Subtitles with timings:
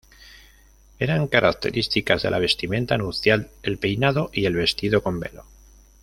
[0.97, 5.45] Eran características de la vestimenta nupcial el peinado y el vestido con velo.